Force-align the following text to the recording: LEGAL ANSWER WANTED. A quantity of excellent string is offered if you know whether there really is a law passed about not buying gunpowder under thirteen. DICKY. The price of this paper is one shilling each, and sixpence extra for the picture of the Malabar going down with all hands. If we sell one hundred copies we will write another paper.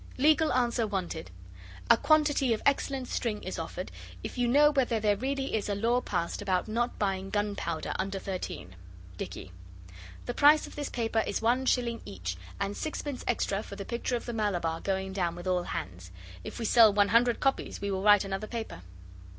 LEGAL 0.17 0.51
ANSWER 0.53 0.87
WANTED. 0.87 1.29
A 1.91 1.95
quantity 1.95 2.55
of 2.55 2.61
excellent 2.65 3.07
string 3.07 3.43
is 3.43 3.59
offered 3.59 3.91
if 4.23 4.35
you 4.35 4.47
know 4.47 4.71
whether 4.71 4.99
there 4.99 5.15
really 5.15 5.53
is 5.53 5.69
a 5.69 5.75
law 5.75 6.01
passed 6.01 6.41
about 6.41 6.67
not 6.67 6.97
buying 6.97 7.29
gunpowder 7.29 7.93
under 7.99 8.17
thirteen. 8.17 8.75
DICKY. 9.17 9.51
The 10.25 10.33
price 10.33 10.65
of 10.65 10.75
this 10.75 10.89
paper 10.89 11.23
is 11.27 11.39
one 11.43 11.67
shilling 11.67 12.01
each, 12.03 12.35
and 12.59 12.75
sixpence 12.75 13.23
extra 13.27 13.61
for 13.61 13.75
the 13.75 13.85
picture 13.85 14.15
of 14.15 14.25
the 14.25 14.33
Malabar 14.33 14.81
going 14.81 15.13
down 15.13 15.35
with 15.35 15.45
all 15.45 15.61
hands. 15.65 16.09
If 16.43 16.57
we 16.57 16.65
sell 16.65 16.91
one 16.91 17.09
hundred 17.09 17.39
copies 17.39 17.79
we 17.79 17.91
will 17.91 18.01
write 18.01 18.23
another 18.25 18.47
paper. 18.47 18.81